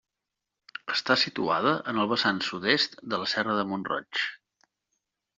Està 0.93 1.17
situada 1.23 1.73
en 1.91 1.99
el 2.03 2.09
vessant 2.13 2.39
sud-est 2.47 2.97
de 3.15 3.19
la 3.25 3.27
serra 3.33 3.59
de 3.59 3.67
Mont-roig. 3.73 4.23